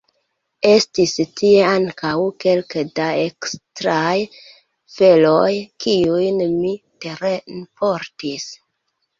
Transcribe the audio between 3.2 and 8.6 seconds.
ekstraj veloj, kiujn mi terenportis.